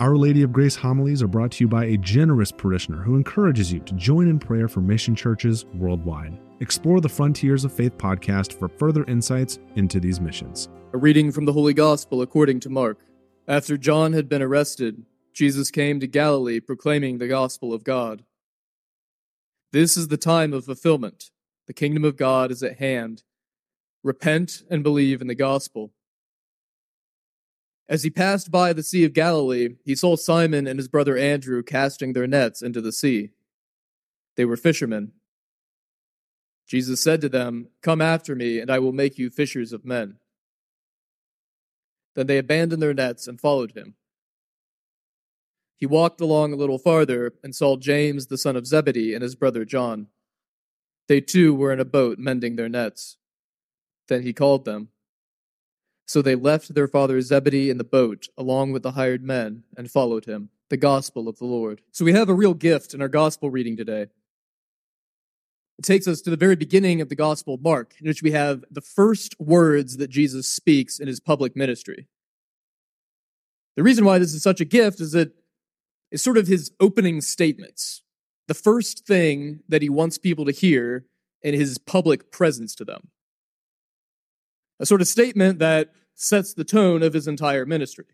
[0.00, 3.70] Our Lady of Grace homilies are brought to you by a generous parishioner who encourages
[3.70, 6.40] you to join in prayer for mission churches worldwide.
[6.60, 10.70] Explore the Frontiers of Faith podcast for further insights into these missions.
[10.94, 13.00] A reading from the Holy Gospel according to Mark.
[13.46, 18.24] After John had been arrested, Jesus came to Galilee proclaiming the gospel of God.
[19.70, 21.30] This is the time of fulfillment.
[21.66, 23.22] The kingdom of God is at hand.
[24.02, 25.92] Repent and believe in the gospel.
[27.90, 31.60] As he passed by the Sea of Galilee, he saw Simon and his brother Andrew
[31.60, 33.30] casting their nets into the sea.
[34.36, 35.10] They were fishermen.
[36.68, 40.18] Jesus said to them, Come after me, and I will make you fishers of men.
[42.14, 43.96] Then they abandoned their nets and followed him.
[45.76, 49.34] He walked along a little farther and saw James the son of Zebedee and his
[49.34, 50.06] brother John.
[51.08, 53.16] They too were in a boat mending their nets.
[54.06, 54.90] Then he called them.
[56.10, 59.88] So they left their father Zebedee in the boat, along with the hired men, and
[59.88, 60.48] followed him.
[60.68, 61.82] The gospel of the Lord.
[61.92, 64.06] So we have a real gift in our gospel reading today.
[65.78, 68.32] It takes us to the very beginning of the gospel of Mark, in which we
[68.32, 72.08] have the first words that Jesus speaks in his public ministry.
[73.76, 75.30] The reason why this is such a gift is that
[76.10, 78.02] it's sort of his opening statements.
[78.48, 81.04] The first thing that he wants people to hear
[81.40, 83.10] in his public presence to them.
[84.80, 88.04] A sort of statement that sets the tone of his entire ministry.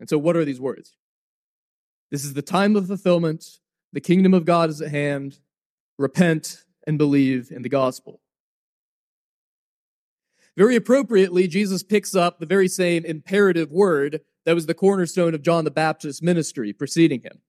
[0.00, 0.96] And so, what are these words?
[2.10, 3.60] This is the time of fulfillment.
[3.92, 5.38] The kingdom of God is at hand.
[5.96, 8.20] Repent and believe in the gospel.
[10.56, 15.42] Very appropriately, Jesus picks up the very same imperative word that was the cornerstone of
[15.42, 17.40] John the Baptist's ministry preceding him.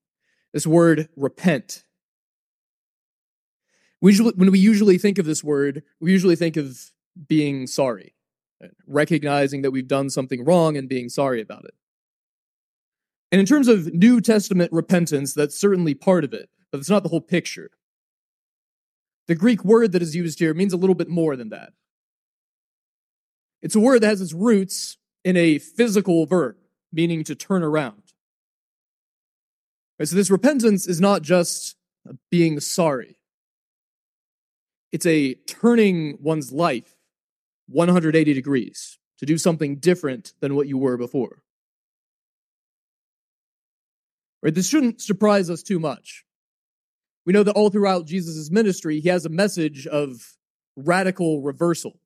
[0.54, 1.86] This word, repent.
[4.00, 6.92] We usually, when we usually think of this word, we usually think of
[7.28, 8.14] being sorry
[8.88, 11.74] recognizing that we've done something wrong and being sorry about it.
[13.32, 17.04] And in terms of New Testament repentance, that's certainly part of it, but it's not
[17.04, 17.72] the whole picture.
[19.28, 21.74] The Greek word that is used here means a little bit more than that.
[23.62, 26.58] It's a word that has its roots in a physical verb,
[26.92, 28.02] meaning to turn around.
[30.00, 31.76] Right, so this repentance is not just
[32.30, 33.18] being sorry.
[34.92, 36.98] It's a turning one's life
[37.72, 41.44] 180 degrees to do something different than what you were before.
[44.42, 44.54] Right?
[44.54, 46.26] This shouldn't surprise us too much.
[47.26, 50.38] We know that all throughout Jesus' ministry, he has a message of
[50.76, 52.00] radical reversal.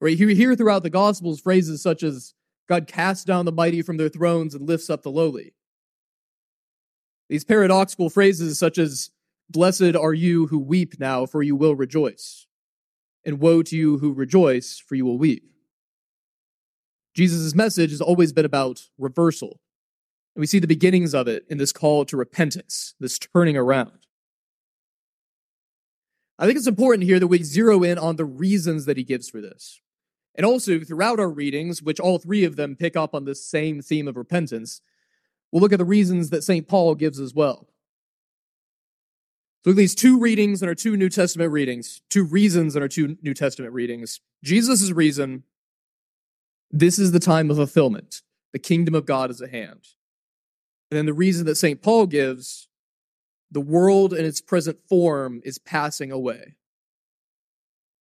[0.00, 0.16] Right?
[0.16, 2.34] You hear throughout the Gospels phrases such as,
[2.68, 5.54] God casts down the mighty from their thrones and lifts up the lowly.
[7.28, 9.10] These paradoxical phrases such as,
[9.50, 12.46] Blessed are you who weep now, for you will rejoice
[13.24, 15.44] and woe to you who rejoice, for you will weep.
[17.14, 19.60] Jesus' message has always been about reversal.
[20.34, 24.06] And we see the beginnings of it in this call to repentance, this turning around.
[26.38, 29.28] I think it's important here that we zero in on the reasons that he gives
[29.28, 29.80] for this.
[30.34, 33.82] And also, throughout our readings, which all three of them pick up on this same
[33.82, 34.80] theme of repentance,
[35.50, 36.66] we'll look at the reasons that St.
[36.66, 37.68] Paul gives as well.
[39.62, 42.82] So look at these two readings in our two New Testament readings, two reasons in
[42.82, 44.20] our two New Testament readings.
[44.42, 45.44] Jesus' reason,
[46.70, 48.22] this is the time of fulfillment.
[48.52, 49.86] The kingdom of God is at hand.
[50.90, 51.80] And then the reason that St.
[51.80, 52.68] Paul gives,
[53.52, 56.56] the world in its present form is passing away.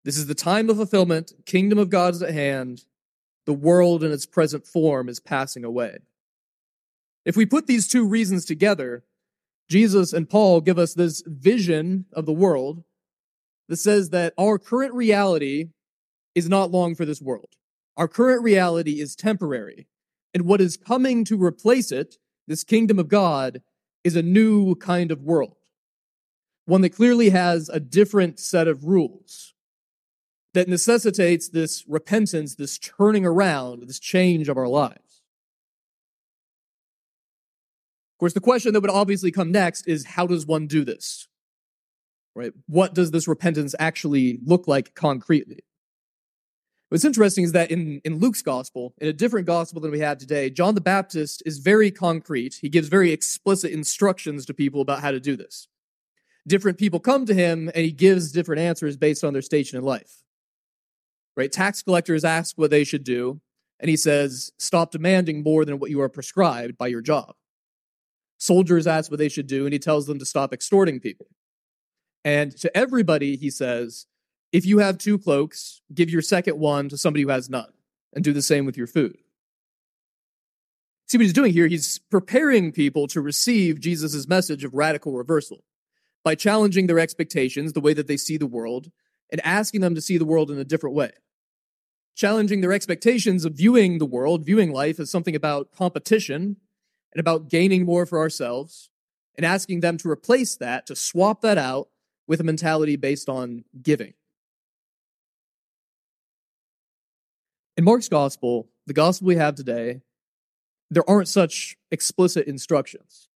[0.03, 1.31] This is the time of fulfillment.
[1.45, 2.85] Kingdom of God is at hand.
[3.45, 5.99] The world in its present form is passing away.
[7.23, 9.03] If we put these two reasons together,
[9.71, 12.83] Jesus and Paul give us this vision of the world
[13.69, 15.69] that says that our current reality
[16.35, 17.55] is not long for this world.
[17.95, 19.87] Our current reality is temporary.
[20.33, 22.17] And what is coming to replace it,
[22.47, 23.61] this kingdom of God,
[24.03, 25.55] is a new kind of world.
[26.65, 29.53] One that clearly has a different set of rules
[30.53, 35.10] that necessitates this repentance, this turning around, this change of our lives.
[38.21, 41.27] Course, the question that would obviously come next is how does one do this?
[42.35, 42.53] Right?
[42.67, 45.65] What does this repentance actually look like concretely?
[46.89, 50.19] What's interesting is that in, in Luke's gospel, in a different gospel than we have
[50.19, 52.59] today, John the Baptist is very concrete.
[52.61, 55.67] He gives very explicit instructions to people about how to do this.
[56.47, 59.83] Different people come to him and he gives different answers based on their station in
[59.83, 60.21] life.
[61.35, 61.51] Right?
[61.51, 63.41] Tax collectors ask what they should do,
[63.79, 67.35] and he says, stop demanding more than what you are prescribed by your job
[68.41, 71.27] soldiers ask what they should do, and he tells them to stop extorting people.
[72.25, 74.07] And to everybody, he says,
[74.51, 77.71] if you have two cloaks, give your second one to somebody who has none,
[78.13, 79.17] and do the same with your food.
[81.07, 81.67] See what he's doing here?
[81.67, 85.63] He's preparing people to receive Jesus' message of radical reversal
[86.23, 88.91] by challenging their expectations, the way that they see the world,
[89.31, 91.11] and asking them to see the world in a different way.
[92.15, 96.57] Challenging their expectations of viewing the world, viewing life as something about competition
[97.13, 98.89] and about gaining more for ourselves,
[99.35, 101.89] and asking them to replace that, to swap that out
[102.27, 104.13] with a mentality based on giving.
[107.77, 110.01] In Mark's gospel, the gospel we have today,
[110.89, 113.29] there aren't such explicit instructions.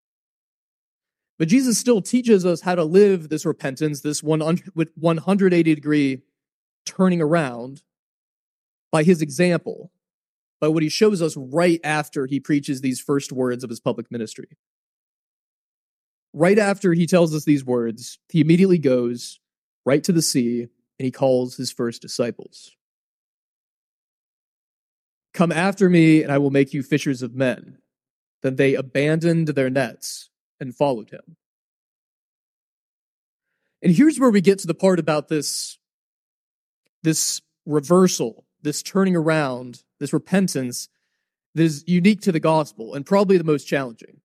[1.39, 6.21] But Jesus still teaches us how to live this repentance, this 180 degree
[6.85, 7.83] turning around
[8.91, 9.91] by his example,
[10.59, 14.11] by what he shows us right after he preaches these first words of his public
[14.11, 14.57] ministry.
[16.33, 19.39] Right after he tells us these words, he immediately goes
[19.85, 20.67] right to the sea
[20.99, 22.71] and he calls his first disciples.
[25.33, 27.79] Come after me, and I will make you fishers of men.
[28.41, 30.29] Then they abandoned their nets
[30.61, 31.35] and followed him.
[33.81, 35.77] And here's where we get to the part about this,
[37.03, 40.89] this reversal, this turning around, this repentance
[41.53, 44.21] that is unique to the gospel and probably the most challenging.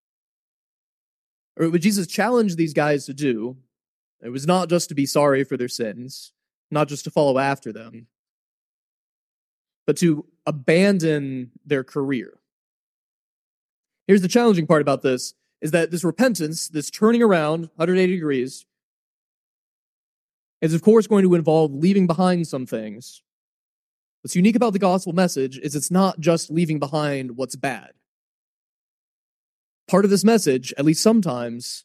[1.58, 3.56] Or what Jesus challenged these guys to do,
[4.22, 6.32] it was not just to be sorry for their sins,
[6.70, 8.06] not just to follow after them,
[9.86, 12.38] but to abandon their career.
[14.06, 18.64] Here's the challenging part about this is that this repentance, this turning around 180 degrees,
[20.60, 23.22] is of course going to involve leaving behind some things.
[24.22, 27.92] What's unique about the gospel message is it's not just leaving behind what's bad.
[29.88, 31.84] Part of this message, at least sometimes,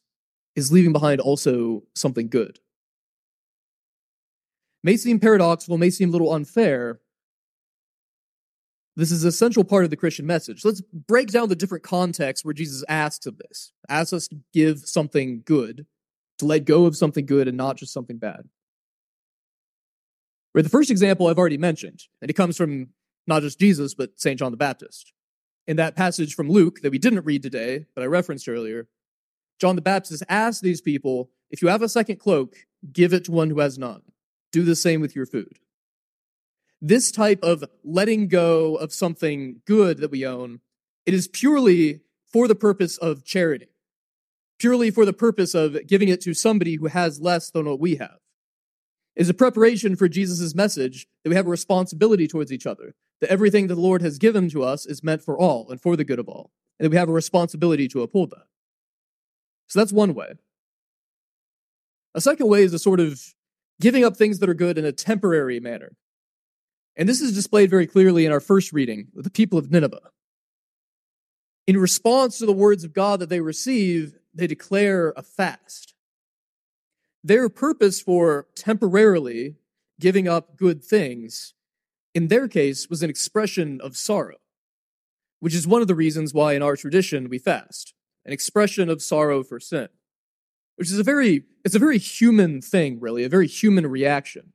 [0.54, 2.60] is leaving behind also something good.
[4.84, 7.00] May seem paradoxical, may seem a little unfair,
[8.96, 10.64] this is a central part of the Christian message.
[10.64, 14.80] Let's break down the different contexts where Jesus asks of this, asks us to give
[14.80, 15.86] something good,
[16.38, 18.48] to let go of something good and not just something bad.
[20.62, 22.88] The first example I've already mentioned, and it comes from
[23.26, 24.38] not just Jesus, but St.
[24.38, 25.12] John the Baptist.
[25.66, 28.88] In that passage from Luke that we didn't read today, but I referenced earlier,
[29.58, 32.54] John the Baptist asks these people, if you have a second cloak,
[32.92, 34.02] give it to one who has none.
[34.52, 35.58] Do the same with your food
[36.80, 40.60] this type of letting go of something good that we own,
[41.04, 42.00] it is purely
[42.32, 43.68] for the purpose of charity,
[44.58, 47.96] purely for the purpose of giving it to somebody who has less than what we
[47.96, 48.18] have.
[49.16, 53.30] Is a preparation for Jesus' message that we have a responsibility towards each other, that
[53.30, 56.04] everything that the Lord has given to us is meant for all and for the
[56.04, 58.44] good of all, and that we have a responsibility to uphold that.
[59.68, 60.34] So that's one way.
[62.14, 63.20] A second way is a sort of
[63.80, 65.96] giving up things that are good in a temporary manner.
[66.94, 70.10] And this is displayed very clearly in our first reading with the people of Nineveh.
[71.66, 75.94] In response to the words of God that they receive, they declare a fast.
[77.26, 79.56] Their purpose for temporarily
[79.98, 81.54] giving up good things,
[82.14, 84.36] in their case, was an expression of sorrow,
[85.40, 87.94] which is one of the reasons why in our tradition we fast,
[88.24, 89.88] an expression of sorrow for sin,
[90.76, 94.52] which is a very, it's a very human thing, really, a very human reaction.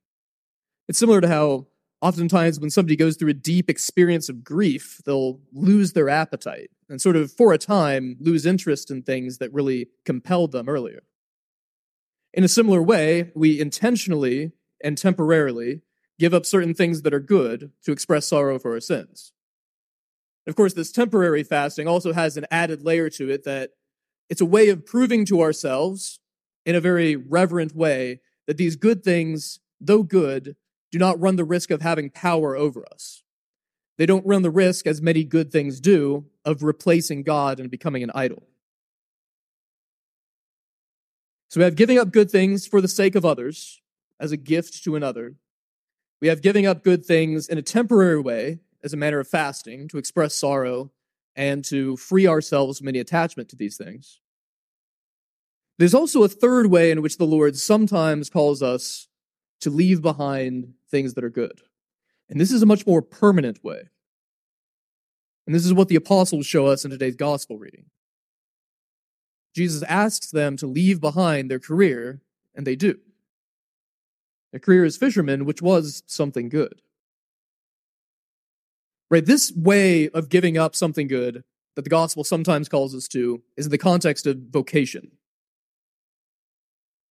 [0.87, 1.67] It's similar to how
[2.01, 7.01] oftentimes when somebody goes through a deep experience of grief, they'll lose their appetite and
[7.01, 11.03] sort of, for a time, lose interest in things that really compelled them earlier.
[12.33, 14.51] In a similar way, we intentionally
[14.83, 15.81] and temporarily
[16.17, 19.33] give up certain things that are good to express sorrow for our sins.
[20.47, 23.71] Of course, this temporary fasting also has an added layer to it that
[24.29, 26.19] it's a way of proving to ourselves
[26.65, 30.55] in a very reverent way that these good things, though good,
[30.91, 33.23] do not run the risk of having power over us.
[33.97, 38.03] They don't run the risk, as many good things do, of replacing God and becoming
[38.03, 38.47] an idol.
[41.51, 43.81] So we have giving up good things for the sake of others
[44.21, 45.35] as a gift to another.
[46.21, 49.89] We have giving up good things in a temporary way as a manner of fasting
[49.89, 50.91] to express sorrow
[51.35, 54.21] and to free ourselves from any attachment to these things.
[55.77, 59.09] There's also a third way in which the Lord sometimes calls us
[59.59, 61.63] to leave behind things that are good.
[62.29, 63.89] And this is a much more permanent way.
[65.45, 67.87] And this is what the apostles show us in today's gospel reading.
[69.53, 72.21] Jesus asks them to leave behind their career,
[72.55, 72.99] and they do.
[74.51, 76.81] Their career as fishermen, which was something good.
[79.09, 79.25] Right?
[79.25, 81.43] This way of giving up something good
[81.75, 85.11] that the gospel sometimes calls us to is in the context of vocation.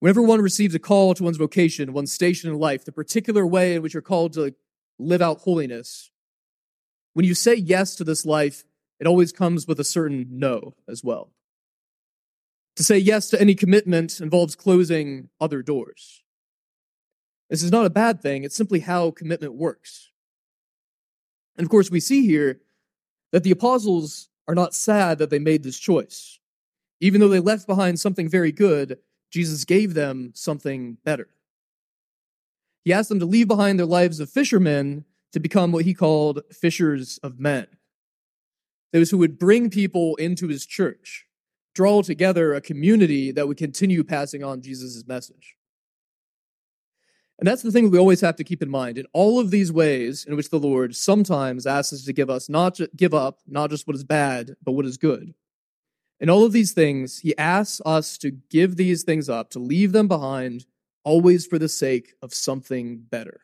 [0.00, 3.74] Whenever one receives a call to one's vocation, one's station in life, the particular way
[3.74, 4.54] in which you're called to
[4.98, 6.10] live out holiness,
[7.12, 8.64] when you say yes to this life,
[8.98, 11.32] it always comes with a certain no as well.
[12.76, 16.22] To say yes to any commitment involves closing other doors.
[17.50, 20.12] This is not a bad thing, it's simply how commitment works.
[21.56, 22.60] And of course, we see here
[23.32, 26.38] that the apostles are not sad that they made this choice.
[27.00, 28.98] Even though they left behind something very good,
[29.30, 31.28] Jesus gave them something better.
[32.84, 36.42] He asked them to leave behind their lives of fishermen to become what he called
[36.52, 37.66] fishers of men.
[38.92, 41.26] Those who would bring people into his church,
[41.74, 45.56] draw together a community that would continue passing on Jesus' message.
[47.40, 48.98] And that's the thing we always have to keep in mind.
[48.98, 52.50] In all of these ways in which the Lord sometimes asks us to give us
[52.50, 55.32] not ju- give up not just what is bad, but what is good.
[56.20, 59.92] In all of these things, he asks us to give these things up, to leave
[59.92, 60.66] them behind,
[61.02, 63.40] always for the sake of something better.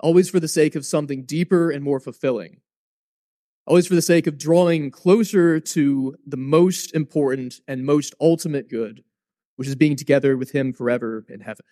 [0.00, 2.60] Always for the sake of something deeper and more fulfilling.
[3.66, 9.02] Always for the sake of drawing closer to the most important and most ultimate good,
[9.56, 11.64] which is being together with him forever in heaven.